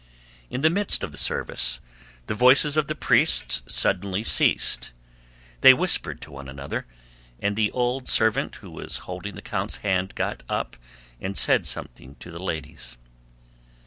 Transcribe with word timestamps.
In 0.49 0.61
the 0.61 0.71
midst 0.71 1.03
of 1.03 1.11
the 1.11 1.17
service 1.19 1.79
the 2.25 2.33
voices 2.33 2.75
of 2.75 2.87
the 2.87 2.95
priests 2.95 3.61
suddenly 3.67 4.23
ceased, 4.23 4.93
they 5.61 5.75
whispered 5.75 6.21
to 6.21 6.31
one 6.31 6.49
another, 6.49 6.87
and 7.39 7.55
the 7.55 7.69
old 7.69 8.09
servant 8.09 8.55
who 8.55 8.71
was 8.71 8.97
holding 9.05 9.35
the 9.35 9.43
count's 9.43 9.77
hand 9.85 10.15
got 10.15 10.41
up 10.49 10.75
and 11.19 11.37
said 11.37 11.67
something 11.67 12.15
to 12.15 12.31
the 12.31 12.41
ladies. 12.41 12.97